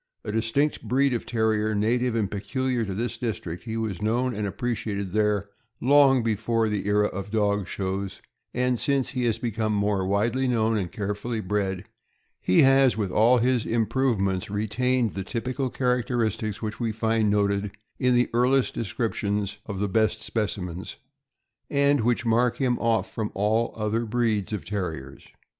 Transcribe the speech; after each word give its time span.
A 0.23 0.31
distinct 0.31 0.81
breed 0.81 1.13
of 1.13 1.27
Terrier, 1.27 1.75
native 1.75 2.15
and 2.15 2.31
peculiar 2.31 2.85
to 2.85 2.95
this 2.95 3.19
district, 3.19 3.65
he 3.65 3.77
was 3.77 4.01
known 4.01 4.33
and 4.33 4.47
appreciated 4.47 5.11
there 5.11 5.49
long 5.79 6.23
before 6.23 6.69
the 6.69 6.87
era 6.87 7.05
of 7.05 7.29
dog 7.29 7.67
shows; 7.67 8.19
and 8.51 8.79
since 8.79 9.09
he 9.09 9.25
has 9.25 9.37
become 9.37 9.73
more 9.75 10.03
widely 10.07 10.47
known 10.47 10.75
and 10.75 10.91
carefully 10.91 11.39
bred, 11.39 11.83
he 12.39 12.63
has, 12.63 12.97
with 12.97 13.11
all 13.11 13.37
his 13.37 13.63
improvements, 13.63 14.49
retained 14.49 15.13
the 15.13 15.23
typical 15.23 15.69
characteristics 15.69 16.63
which 16.63 16.79
we 16.79 16.91
find 16.91 17.29
noted 17.29 17.69
in 17.99 18.15
the 18.15 18.27
earliest 18.33 18.73
descriptions 18.73 19.59
of 19.67 19.77
the 19.77 19.87
best 19.87 20.23
specimens, 20.23 20.95
and 21.69 22.01
which 22.01 22.25
mark 22.25 22.57
him 22.57 22.75
oif 22.77 23.05
from 23.05 23.31
all 23.35 23.71
other 23.77 24.03
breeds 24.07 24.51
of 24.51 24.65
Terriers. 24.65 25.27